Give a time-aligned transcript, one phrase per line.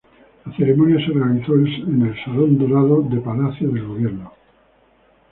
[0.47, 4.31] La ceremonia se realizó el Salón Dorado de Palacio de Gobierno.